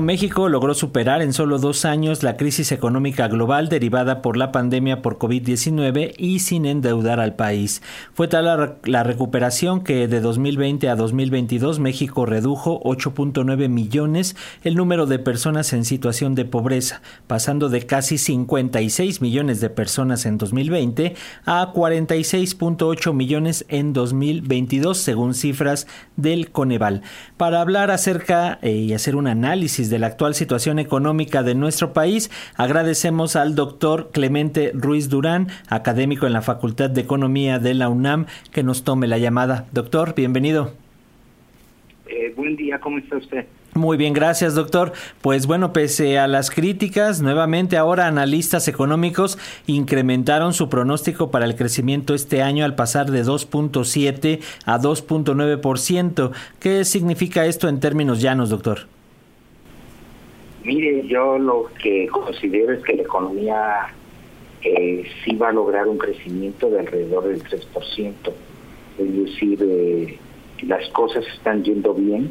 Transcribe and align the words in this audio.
México 0.00 0.48
logró 0.48 0.74
superar 0.74 1.22
en 1.22 1.32
solo 1.32 1.58
dos 1.58 1.84
años 1.84 2.22
la 2.22 2.36
crisis 2.36 2.70
económica 2.70 3.26
global 3.26 3.68
derivada 3.68 4.22
por 4.22 4.36
la 4.36 4.52
pandemia 4.52 5.02
por 5.02 5.18
COVID-19 5.18 6.14
y 6.16 6.38
sin 6.38 6.66
endeudar 6.66 7.18
al 7.18 7.34
país. 7.34 7.82
Fue 8.14 8.28
tal 8.28 8.78
la, 8.84 9.02
recuperación 9.02 9.82
que 9.82 10.06
de 10.06 10.20
2020 10.20 10.88
a 10.88 10.94
2022 10.94 11.80
México 11.80 12.26
redujo 12.26 12.80
8.9 12.84 13.68
millones 13.68 14.36
el 14.62 14.76
número 14.76 15.06
de 15.06 15.18
personas 15.18 15.72
en 15.72 15.84
situación 15.84 16.36
de 16.36 16.44
pobreza, 16.44 17.02
pasando 17.26 17.68
de 17.68 17.84
casi 17.84 18.18
56 18.18 19.20
millones 19.20 19.60
de 19.60 19.68
personas 19.68 20.26
en 20.26 20.38
2020 20.38 21.16
a 21.44 21.72
46.8 21.74 23.12
millones 23.12 23.66
en 23.68 23.92
2022, 23.92 24.96
según 24.96 25.34
cifras 25.34 25.88
del 26.14 26.52
Coneval. 26.52 27.02
Para 27.36 27.60
hablar 27.60 27.90
acerca 27.90 28.60
eh, 28.62 28.70
y 28.70 28.92
hacer 28.92 29.16
un 29.16 29.26
análisis 29.26 29.87
de 29.90 29.98
la 29.98 30.08
actual 30.08 30.34
situación 30.34 30.78
económica 30.78 31.42
de 31.42 31.54
nuestro 31.54 31.92
país, 31.92 32.30
agradecemos 32.56 33.36
al 33.36 33.54
doctor 33.54 34.10
Clemente 34.12 34.72
Ruiz 34.74 35.08
Durán, 35.08 35.48
académico 35.68 36.26
en 36.26 36.32
la 36.32 36.42
Facultad 36.42 36.90
de 36.90 37.00
Economía 37.00 37.58
de 37.58 37.74
la 37.74 37.88
UNAM, 37.88 38.26
que 38.52 38.62
nos 38.62 38.84
tome 38.84 39.06
la 39.06 39.18
llamada. 39.18 39.66
Doctor, 39.72 40.14
bienvenido. 40.14 40.72
Eh, 42.06 42.32
buen 42.36 42.56
día, 42.56 42.80
¿cómo 42.80 42.98
está 42.98 43.16
usted? 43.16 43.46
Muy 43.74 43.96
bien, 43.96 44.12
gracias 44.12 44.54
doctor. 44.54 44.92
Pues 45.20 45.46
bueno, 45.46 45.72
pese 45.72 46.18
a 46.18 46.26
las 46.26 46.50
críticas, 46.50 47.20
nuevamente 47.20 47.76
ahora 47.76 48.06
analistas 48.06 48.66
económicos 48.66 49.38
incrementaron 49.66 50.52
su 50.52 50.68
pronóstico 50.68 51.30
para 51.30 51.44
el 51.44 51.54
crecimiento 51.54 52.14
este 52.14 52.42
año 52.42 52.64
al 52.64 52.74
pasar 52.74 53.10
de 53.10 53.24
2.7 53.24 54.40
a 54.64 54.80
2.9%. 54.80 56.32
¿Qué 56.58 56.84
significa 56.84 57.46
esto 57.46 57.68
en 57.68 57.78
términos 57.78 58.20
llanos, 58.20 58.50
doctor? 58.50 58.97
Mire, 60.64 61.06
yo 61.06 61.38
lo 61.38 61.70
que 61.80 62.08
considero 62.08 62.72
es 62.72 62.82
que 62.82 62.94
la 62.94 63.02
economía 63.02 63.94
eh, 64.62 65.04
sí 65.24 65.36
va 65.36 65.50
a 65.50 65.52
lograr 65.52 65.86
un 65.86 65.98
crecimiento 65.98 66.68
de 66.68 66.80
alrededor 66.80 67.28
del 67.28 67.42
3%. 67.42 68.14
Es 68.98 69.16
decir, 69.24 69.58
eh, 69.62 70.18
las 70.66 70.88
cosas 70.90 71.24
están 71.28 71.62
yendo 71.62 71.94
bien, 71.94 72.30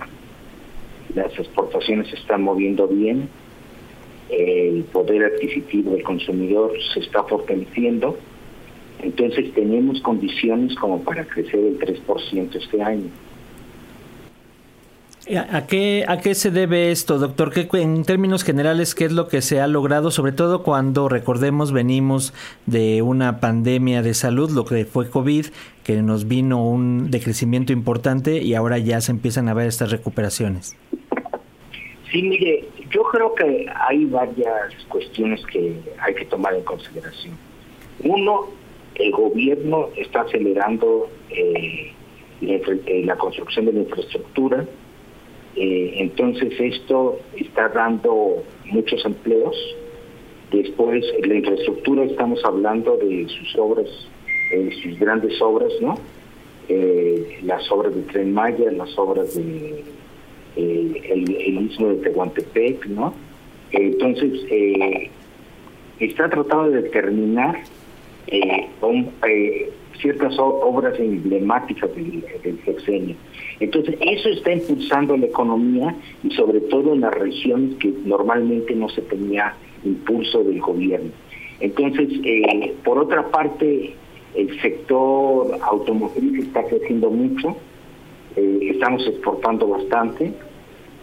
las 1.16 1.32
exportaciones 1.40 2.10
se 2.10 2.18
están 2.18 2.44
moviendo 2.44 2.88
bien, 2.88 3.30
el 4.30 4.84
poder 4.92 5.24
adquisitivo 5.24 5.92
del 5.92 6.04
consumidor 6.04 6.74
se 6.94 7.00
está 7.00 7.24
fortaleciendo, 7.24 8.18
entonces 9.02 9.54
tenemos 9.54 10.02
condiciones 10.02 10.76
como 10.76 11.02
para 11.04 11.26
crecer 11.26 11.60
el 11.60 11.80
3% 11.80 12.56
este 12.56 12.82
año. 12.82 13.10
¿A 15.36 15.68
qué, 15.68 16.06
¿A 16.08 16.20
qué 16.20 16.36
se 16.36 16.52
debe 16.52 16.90
esto, 16.90 17.18
doctor? 17.18 17.52
¿Qué, 17.52 17.68
en 17.82 18.06
términos 18.06 18.46
generales, 18.46 18.96
¿qué 18.96 19.04
es 19.04 19.12
lo 19.12 19.28
que 19.28 19.42
se 19.42 19.60
ha 19.60 19.68
logrado? 19.68 20.10
Sobre 20.10 20.32
todo 20.32 20.64
cuando, 20.64 21.10
recordemos, 21.10 21.74
venimos 21.74 22.34
de 22.66 23.02
una 23.02 23.42
pandemia 23.42 24.02
de 24.02 24.14
salud, 24.14 24.52
lo 24.52 24.64
que 24.64 24.86
fue 24.86 25.10
COVID, 25.10 25.48
que 25.84 26.02
nos 26.02 26.30
vino 26.30 26.66
un 26.66 27.12
decrecimiento 27.12 27.74
importante 27.74 28.42
y 28.42 28.54
ahora 28.54 28.78
ya 28.78 29.02
se 29.02 29.12
empiezan 29.12 29.50
a 29.50 29.54
ver 29.54 29.68
estas 29.68 29.92
recuperaciones. 29.92 30.78
Sí, 32.10 32.22
mire, 32.22 32.64
yo 32.90 33.04
creo 33.04 33.36
que 33.36 33.66
hay 33.76 34.06
varias 34.06 34.74
cuestiones 34.88 35.46
que 35.48 35.78
hay 36.00 36.16
que 36.16 36.26
tomar 36.26 36.54
en 36.54 36.64
consideración. 36.64 37.36
Uno, 38.02 38.48
el 38.96 39.12
gobierno 39.12 39.90
está 39.98 40.22
acelerando 40.22 41.10
eh, 41.30 41.92
la 42.40 43.18
construcción 43.18 43.66
de 43.66 43.74
la 43.74 43.80
infraestructura, 43.80 44.66
eh, 45.60 45.96
entonces 45.98 46.54
esto 46.60 47.20
está 47.36 47.70
dando 47.70 48.44
muchos 48.66 49.04
empleos. 49.06 49.56
Después, 50.52 51.04
la 51.26 51.34
infraestructura, 51.34 52.04
estamos 52.04 52.40
hablando 52.46 52.96
de 52.98 53.28
sus 53.28 53.56
obras, 53.58 53.88
eh, 54.54 54.70
sus 54.84 55.00
grandes 55.00 55.42
obras, 55.42 55.74
¿no? 55.82 55.96
Eh, 56.70 57.40
las 57.44 57.70
obras 57.72 57.96
de 57.96 58.04
Tren 58.04 58.34
Maya, 58.34 58.72
las 58.72 58.96
obras 59.00 59.36
de 59.36 59.84
el, 60.56 60.96
el, 61.06 61.62
istmo 61.70 61.90
de 61.90 61.96
Tehuantepec, 61.98 62.86
¿no? 62.88 63.14
Entonces, 63.72 64.32
está 66.00 66.30
tratando 66.30 66.72
de 66.72 66.82
determinar 66.84 67.64
ciertas 70.00 70.36
obras 70.40 71.00
emblemáticas 71.00 71.94
del, 71.96 72.24
del 72.44 72.60
sexenio. 72.66 73.16
Entonces, 73.60 73.96
eso 74.02 74.30
está 74.30 74.54
impulsando 74.54 75.18
la 75.18 75.26
economía 75.26 75.96
y 76.24 76.32
sobre 76.32 76.62
todo 76.62 76.94
en 76.94 77.02
las 77.02 77.14
regiones 77.14 77.76
que 77.76 77.94
normalmente 78.06 78.76
no 78.76 78.90
se 78.90 79.02
tenía 79.02 79.54
impulso 79.84 80.44
del 80.44 80.60
gobierno. 80.60 81.12
Entonces, 81.60 82.10
eh, 82.24 82.76
por 82.84 83.00
otra 83.00 83.30
parte, 83.30 83.94
el 84.36 84.62
sector 84.62 85.58
automotriz 85.62 86.46
está 86.46 86.64
creciendo 86.64 87.10
mucho, 87.10 87.56
eh, 88.36 88.70
estamos 88.72 89.06
exportando 89.08 89.68
bastante 89.68 90.34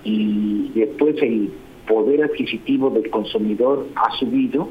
y 0.04 0.70
después 0.74 1.20
el 1.22 1.50
poder 1.88 2.22
adquisitivo 2.22 2.90
del 2.90 3.10
consumidor 3.10 3.86
ha 3.96 4.12
subido, 4.18 4.68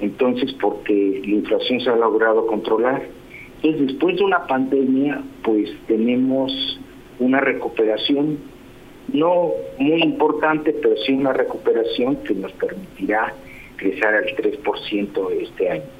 entonces 0.00 0.52
porque 0.60 1.20
la 1.24 1.34
inflación 1.34 1.80
se 1.80 1.90
ha 1.90 1.96
logrado 1.96 2.46
controlar. 2.46 3.06
Entonces, 3.62 3.88
después 3.88 4.16
de 4.16 4.24
una 4.24 4.46
pandemia, 4.46 5.22
pues 5.42 5.70
tenemos 5.86 6.52
una 7.18 7.40
recuperación 7.40 8.38
no 9.12 9.52
muy 9.78 10.02
importante, 10.02 10.72
pero 10.72 10.96
sí 10.98 11.12
una 11.12 11.32
recuperación 11.32 12.16
que 12.22 12.34
nos 12.34 12.52
permitirá 12.52 13.32
crecer 13.76 14.06
al 14.06 14.26
3% 14.36 15.30
este 15.42 15.70
año. 15.70 15.97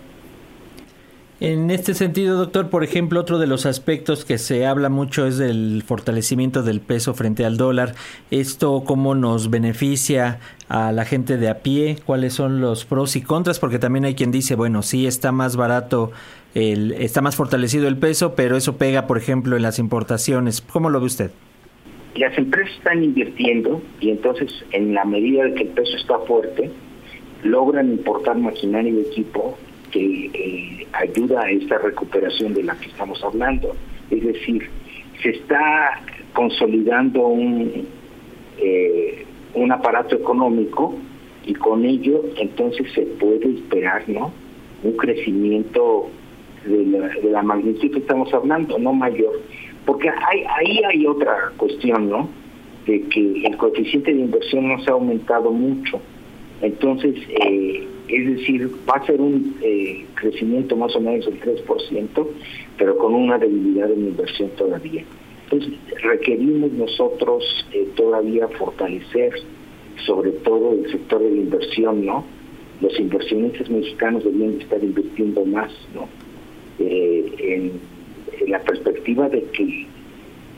En 1.41 1.71
este 1.71 1.95
sentido, 1.95 2.37
doctor, 2.37 2.69
por 2.69 2.83
ejemplo, 2.83 3.21
otro 3.21 3.39
de 3.39 3.47
los 3.47 3.65
aspectos 3.65 4.25
que 4.25 4.39
se 4.39 4.67
habla 4.67 4.89
mucho 4.89 5.25
es 5.25 5.39
del 5.39 5.85
fortalecimiento 5.87 6.65
del 6.65 6.81
peso 6.81 7.15
frente 7.15 7.45
al 7.45 7.57
dólar. 7.57 7.95
¿Esto 8.33 8.83
cómo 8.85 9.15
nos 9.15 9.49
beneficia 9.49 10.41
a 10.69 10.91
la 10.91 11.05
gente 11.05 11.37
de 11.37 11.49
a 11.49 11.59
pie? 11.59 11.97
¿Cuáles 12.05 12.33
son 12.33 12.61
los 12.61 12.85
pros 12.85 13.15
y 13.15 13.23
contras? 13.23 13.61
Porque 13.61 13.79
también 13.79 14.05
hay 14.05 14.17
quien 14.17 14.33
dice, 14.33 14.57
bueno, 14.57 14.83
sí 14.83 15.07
está 15.07 15.31
más 15.31 15.55
barato, 15.55 16.11
el, 16.57 16.91
está 16.91 17.21
más 17.21 17.37
fortalecido 17.37 17.87
el 17.87 17.99
peso, 17.99 18.35
pero 18.35 18.57
eso 18.57 18.77
pega, 18.77 19.07
por 19.07 19.17
ejemplo, 19.17 19.55
en 19.55 19.63
las 19.63 19.79
importaciones. 19.79 20.61
¿Cómo 20.61 20.91
lo 20.91 20.99
ve 20.99 21.07
usted? 21.07 21.31
Las 22.17 22.37
empresas 22.37 22.77
están 22.79 23.05
invirtiendo 23.05 23.81
y 24.01 24.11
entonces, 24.11 24.53
en 24.73 24.93
la 24.93 25.05
medida 25.05 25.45
de 25.45 25.55
que 25.55 25.63
el 25.63 25.69
peso 25.69 25.97
está 25.97 26.19
fuerte, 26.19 26.73
logran 27.45 27.93
importar 27.93 28.37
maquinaria 28.37 28.93
y 28.93 28.99
equipo 29.03 29.57
que 29.91 30.31
eh, 30.33 30.87
ayuda 30.93 31.43
a 31.43 31.51
esta 31.51 31.79
recuperación 31.79 32.55
de 32.55 32.63
la 32.65 32.75
que 32.77 32.87
estamos 32.87 33.23
hablando. 33.23 33.75
Es 34.11 34.25
decir, 34.25 34.69
se 35.23 35.31
está 35.31 36.01
consolidando 36.33 37.27
un, 37.27 37.87
eh, 38.59 39.25
un 39.55 39.73
aparato 39.73 40.17
económico 40.17 40.95
y 41.45 41.55
con 41.55 41.85
ello 41.85 42.23
entonces 42.37 42.93
se 42.93 43.03
puede 43.03 43.51
esperar 43.51 44.09
no 44.09 44.33
un 44.83 44.93
crecimiento 44.93 46.09
de 46.65 46.85
la, 46.87 47.09
de 47.09 47.31
la 47.31 47.43
magnitud 47.43 47.91
que 47.91 47.99
estamos 47.99 48.33
hablando, 48.33 48.79
no 48.79 48.93
mayor. 48.93 49.41
Porque 49.85 50.09
hay, 50.09 50.45
ahí 50.57 50.81
hay 50.85 51.07
otra 51.07 51.53
cuestión, 51.57 52.11
¿no? 52.11 52.29
De 52.87 53.03
que 53.09 53.47
el 53.47 53.57
coeficiente 53.57 54.13
de 54.13 54.21
inversión 54.21 54.69
no 54.69 54.79
se 54.83 54.91
ha 54.91 54.95
aumentado 54.95 55.51
mucho. 55.51 56.01
Entonces, 56.61 57.15
eh, 57.29 57.87
es 58.09 58.37
decir, 58.37 58.71
va 58.89 58.95
a 58.95 59.07
ser 59.07 59.21
un 59.21 59.57
eh, 59.63 60.05
crecimiento 60.15 60.77
más 60.77 60.95
o 60.97 61.01
menos 61.01 61.27
del 61.27 61.41
3%, 61.41 62.27
pero 62.77 62.97
con 62.99 63.15
una 63.15 63.39
debilidad 63.39 63.91
en 63.91 64.09
inversión 64.09 64.51
todavía. 64.57 65.05
Entonces, 65.45 65.79
requerimos 66.03 66.73
nosotros 66.73 67.45
eh, 67.73 67.89
todavía 67.97 68.49
fortalecer, 68.49 69.33
sobre 70.07 70.31
todo 70.33 70.73
el 70.73 70.91
sector 70.91 71.23
de 71.23 71.31
la 71.31 71.37
inversión, 71.37 72.05
¿no? 72.05 72.25
Los 72.81 72.99
inversionistas 72.99 73.69
mexicanos 73.71 74.25
deberían 74.25 74.61
estar 74.61 74.83
invirtiendo 74.83 75.45
más, 75.45 75.71
¿no? 75.95 76.09
Eh, 76.79 77.33
en 77.39 78.51
la 78.51 78.61
perspectiva 78.61 79.29
de 79.29 79.43
que 79.45 79.87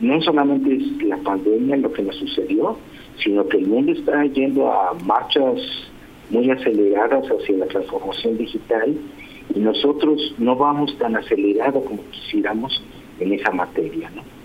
no 0.01 0.21
solamente 0.21 0.75
es 0.75 1.03
la 1.03 1.17
pandemia 1.17 1.77
lo 1.77 1.91
que 1.91 2.03
nos 2.03 2.15
sucedió, 2.15 2.77
sino 3.23 3.47
que 3.47 3.57
el 3.57 3.67
mundo 3.67 3.91
está 3.91 4.25
yendo 4.25 4.71
a 4.71 4.93
marchas 5.05 5.90
muy 6.31 6.49
aceleradas 6.49 7.25
hacia 7.25 7.57
la 7.57 7.67
transformación 7.67 8.37
digital 8.37 8.95
y 9.53 9.59
nosotros 9.59 10.33
no 10.37 10.55
vamos 10.55 10.97
tan 10.97 11.15
acelerados 11.15 11.83
como 11.83 12.03
quisiéramos 12.09 12.81
en 13.19 13.33
esa 13.33 13.51
materia. 13.51 14.09
¿no? 14.15 14.40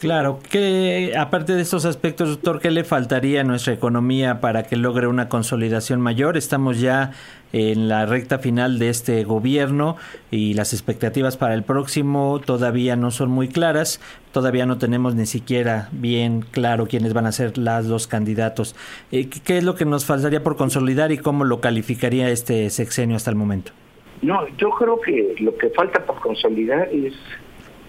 Claro, 0.00 0.38
que 0.50 1.12
aparte 1.14 1.54
de 1.54 1.60
estos 1.60 1.84
aspectos, 1.84 2.30
doctor, 2.30 2.58
¿qué 2.58 2.70
le 2.70 2.84
faltaría 2.84 3.42
a 3.42 3.44
nuestra 3.44 3.74
economía 3.74 4.40
para 4.40 4.62
que 4.62 4.76
logre 4.76 5.06
una 5.06 5.28
consolidación 5.28 6.00
mayor? 6.00 6.38
Estamos 6.38 6.80
ya 6.80 7.12
en 7.52 7.86
la 7.86 8.06
recta 8.06 8.38
final 8.38 8.78
de 8.78 8.88
este 8.88 9.24
gobierno 9.24 9.98
y 10.30 10.54
las 10.54 10.72
expectativas 10.72 11.36
para 11.36 11.52
el 11.52 11.64
próximo 11.64 12.40
todavía 12.42 12.96
no 12.96 13.10
son 13.10 13.30
muy 13.30 13.48
claras, 13.48 14.00
todavía 14.32 14.64
no 14.64 14.78
tenemos 14.78 15.14
ni 15.16 15.26
siquiera 15.26 15.90
bien 15.92 16.46
claro 16.50 16.86
quiénes 16.86 17.12
van 17.12 17.26
a 17.26 17.32
ser 17.32 17.58
las 17.58 17.86
dos 17.86 18.06
candidatos. 18.06 18.74
Eh, 19.12 19.28
¿Qué 19.28 19.58
es 19.58 19.64
lo 19.64 19.74
que 19.74 19.84
nos 19.84 20.06
faltaría 20.06 20.42
por 20.42 20.56
consolidar 20.56 21.12
y 21.12 21.18
cómo 21.18 21.44
lo 21.44 21.60
calificaría 21.60 22.30
este 22.30 22.70
sexenio 22.70 23.16
hasta 23.16 23.28
el 23.28 23.36
momento? 23.36 23.72
No, 24.22 24.48
yo 24.56 24.70
creo 24.70 24.98
que 24.98 25.34
lo 25.40 25.54
que 25.58 25.68
falta 25.68 26.06
por 26.06 26.20
consolidar 26.20 26.88
es 26.90 27.12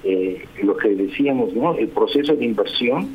eh, 0.04 0.44
lo 0.64 0.76
que 0.78 0.90
decíamos, 0.90 1.54
¿no? 1.54 1.76
El 1.76 1.90
proceso 1.90 2.36
de 2.36 2.46
inversión 2.46 3.08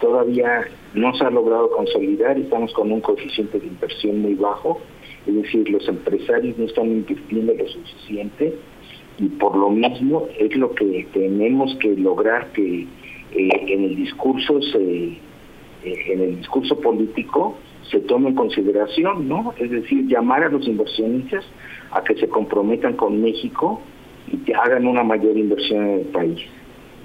todavía 0.00 0.68
no 0.94 1.14
se 1.14 1.24
ha 1.24 1.30
logrado 1.30 1.70
consolidar, 1.70 2.38
estamos 2.38 2.72
con 2.72 2.92
un 2.92 3.00
coeficiente 3.00 3.58
de 3.58 3.66
inversión 3.66 4.20
muy 4.22 4.34
bajo, 4.34 4.80
es 5.26 5.34
decir, 5.34 5.68
los 5.70 5.86
empresarios 5.88 6.56
no 6.58 6.64
están 6.64 6.86
invirtiendo 6.86 7.54
lo 7.54 7.68
suficiente 7.68 8.54
y 9.18 9.28
por 9.28 9.56
lo 9.56 9.70
mismo 9.70 10.28
es 10.38 10.54
lo 10.56 10.74
que 10.74 11.06
tenemos 11.12 11.74
que 11.76 11.96
lograr 11.96 12.52
que 12.52 12.86
eh, 13.32 13.50
en 13.66 13.84
el 13.84 13.96
discurso 13.96 14.60
se, 14.62 14.78
eh, 14.78 15.18
en 15.84 16.20
el 16.20 16.36
discurso 16.36 16.80
político 16.80 17.56
se 17.90 18.00
tome 18.00 18.28
en 18.28 18.34
consideración, 18.34 19.28
¿no? 19.28 19.54
Es 19.58 19.70
decir, 19.70 20.06
llamar 20.06 20.44
a 20.44 20.48
los 20.48 20.66
inversionistas 20.66 21.44
a 21.90 22.02
que 22.04 22.14
se 22.16 22.28
comprometan 22.28 22.94
con 22.94 23.20
México 23.22 23.80
y 24.32 24.36
que 24.38 24.54
hagan 24.54 24.86
una 24.86 25.02
mayor 25.02 25.36
inversión 25.36 25.86
en 25.86 25.98
el 26.00 26.06
país. 26.06 26.38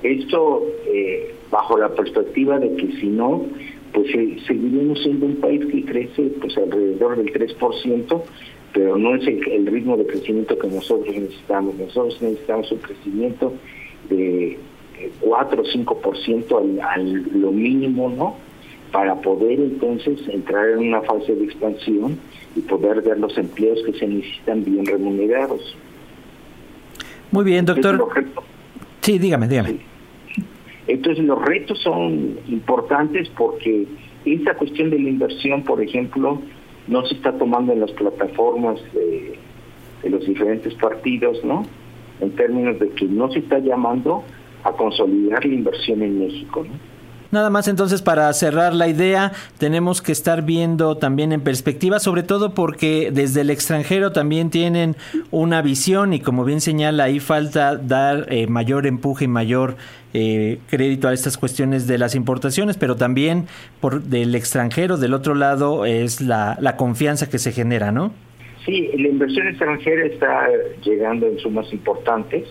Esto 0.04 0.64
eh, 0.88 1.34
bajo 1.50 1.78
la 1.78 1.90
perspectiva 1.90 2.60
de 2.60 2.76
que 2.76 2.92
si 3.00 3.08
no, 3.08 3.46
pues 3.94 4.08
eh, 4.16 4.38
seguiremos 4.48 5.02
siendo 5.02 5.28
un 5.28 5.36
país 5.36 5.66
que 5.68 5.86
crece 5.86 6.24
pues 6.42 6.58
alrededor 6.58 7.18
del 7.18 7.32
3%, 7.32 8.22
pero 8.74 8.98
no 8.98 9.16
es 9.16 9.26
el, 9.28 9.68
ritmo 9.68 9.96
de 9.98 10.06
crecimiento 10.06 10.58
que 10.58 10.68
nosotros 10.68 11.16
necesitamos. 11.16 11.76
Nosotros 11.76 12.22
necesitamos 12.22 12.72
un 12.72 12.80
crecimiento 12.80 13.54
de 14.10 14.58
4 15.22 15.62
o 15.62 15.66
5% 15.66 16.58
al, 16.58 16.82
al 16.82 17.40
lo 17.40 17.52
mínimo, 17.52 18.10
¿no? 18.10 18.36
Para 18.92 19.16
poder 19.22 19.60
entonces 19.60 20.28
entrar 20.28 20.70
en 20.70 20.80
una 20.80 21.02
fase 21.02 21.36
de 21.36 21.46
expansión 21.46 22.18
y 22.56 22.62
poder 22.62 23.02
ver 23.02 23.20
los 23.20 23.38
empleos 23.38 23.82
que 23.86 23.94
se 23.94 24.08
necesitan 24.08 24.64
bien 24.64 24.86
remunerados. 24.86 25.76
Muy 27.34 27.46
bien, 27.46 27.66
doctor. 27.66 28.10
Sí, 29.02 29.18
dígame, 29.18 29.48
dígame. 29.48 29.80
Entonces 30.88 31.26
los 31.26 31.42
retos 31.44 31.80
son 31.82 32.38
importantes 32.48 33.28
porque 33.30 33.88
esta 34.24 34.54
cuestión 34.54 34.92
de 34.92 35.00
la 35.00 35.10
inversión, 35.10 35.64
por 35.64 35.82
ejemplo, 35.82 36.40
no 36.88 37.04
se 37.06 37.16
está 37.16 37.36
tomando 37.36 37.74
en 37.74 37.80
las 37.80 37.92
plataformas 37.94 38.80
de, 38.94 39.34
de 40.04 40.10
los 40.12 40.24
diferentes 40.28 40.76
partidos, 40.76 41.44
¿no? 41.44 41.64
En 42.22 42.30
términos 42.36 42.80
de 42.80 42.90
que 42.90 43.06
no 43.06 43.32
se 43.32 43.40
está 43.40 43.58
llamando 43.58 44.24
a 44.64 44.72
consolidar 44.74 45.44
la 45.44 45.56
inversión 45.56 46.04
en 46.04 46.20
México, 46.20 46.64
¿no? 46.70 46.94
Nada 47.34 47.50
más 47.50 47.68
entonces 47.68 48.04
para 48.04 48.32
cerrar 48.32 48.76
la 48.76 48.88
idea, 48.88 49.32
tenemos 49.58 50.04
que 50.04 50.12
estar 50.12 50.44
viendo 50.44 50.98
también 50.98 51.32
en 51.32 51.42
perspectiva, 51.42 51.98
sobre 51.98 52.22
todo 52.22 52.54
porque 52.54 53.10
desde 53.12 53.42
el 53.42 53.50
extranjero 53.50 54.12
también 54.12 54.52
tienen 54.52 54.96
una 55.32 55.64
visión 55.64 56.14
y 56.14 56.20
como 56.20 56.46
bien 56.46 56.62
señala, 56.62 57.06
ahí 57.06 57.20
falta 57.20 57.76
dar 57.76 58.28
eh, 58.30 58.46
mayor 58.46 58.86
empuje 58.86 59.26
y 59.26 59.28
mayor 59.28 59.78
eh, 60.14 60.60
crédito 60.70 61.08
a 61.08 61.14
estas 61.14 61.36
cuestiones 61.40 61.88
de 61.88 61.98
las 61.98 62.14
importaciones, 62.14 62.78
pero 62.78 62.98
también 62.98 63.48
por 63.82 64.04
del 64.04 64.36
extranjero, 64.36 64.98
del 64.98 65.16
otro 65.16 65.34
lado, 65.34 65.88
es 65.88 66.22
la, 66.22 66.56
la 66.62 66.78
confianza 66.78 67.32
que 67.32 67.40
se 67.40 67.52
genera, 67.52 67.92
¿no? 67.92 68.14
Sí, 68.64 68.92
la 68.96 69.08
inversión 69.08 69.48
extranjera 69.48 70.06
está 70.06 70.50
llegando 70.84 71.26
en 71.26 71.40
sumas 71.40 71.74
importantes 71.74 72.48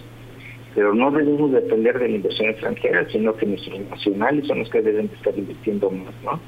pero 0.74 0.94
no 0.94 1.10
debemos 1.10 1.52
depender 1.52 1.98
de 1.98 2.08
la 2.08 2.16
inversión 2.16 2.50
extranjera, 2.50 3.06
sino 3.10 3.34
que 3.36 3.46
nuestros 3.46 3.80
nacionales 3.90 4.46
son 4.46 4.60
los 4.60 4.70
que 4.70 4.82
deben 4.82 5.10
estar 5.14 5.36
invirtiendo 5.36 5.90
más, 5.90 6.14
¿no? 6.24 6.40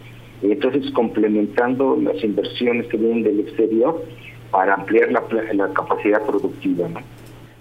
Y 0.43 0.53
entonces 0.53 0.91
complementando 0.93 1.99
las 2.03 2.23
inversiones 2.23 2.87
que 2.88 2.97
vienen 2.97 3.23
del 3.23 3.41
exterior 3.41 4.05
para 4.50 4.75
ampliar 4.75 5.11
la, 5.11 5.23
la 5.53 5.73
capacidad 5.73 6.25
productiva, 6.26 6.88
¿no? 6.88 7.00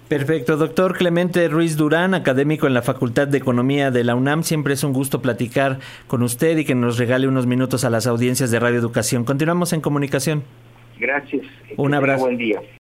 Perfecto, 0.08 0.58
doctor 0.58 0.96
Clemente 0.98 1.48
Ruiz 1.48 1.78
Durán, 1.78 2.12
académico 2.12 2.66
en 2.66 2.74
la 2.74 2.82
Facultad 2.82 3.26
de 3.26 3.38
Economía 3.38 3.90
de 3.90 4.04
la 4.04 4.14
UNAM. 4.14 4.42
Siempre 4.42 4.74
es 4.74 4.84
un 4.84 4.92
gusto 4.92 5.22
platicar 5.22 5.78
con 6.06 6.22
usted 6.22 6.58
y 6.58 6.64
que 6.66 6.74
nos 6.74 6.98
regale 6.98 7.26
unos 7.26 7.46
minutos 7.46 7.86
a 7.86 7.90
las 7.90 8.06
audiencias 8.06 8.50
de 8.50 8.60
Radio 8.60 8.78
Educación. 8.78 9.24
Continuamos 9.24 9.72
en 9.72 9.80
comunicación. 9.80 10.44
Gracias. 10.98 11.46
Un 11.76 11.94
abrazo. 11.94 12.24
Buen 12.24 12.36
día. 12.36 12.60